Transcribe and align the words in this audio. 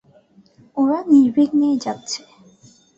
ওরা 0.77 0.99
নির্বিঘ্নেই 1.11 1.75
যাচ্ছে। 1.85 2.21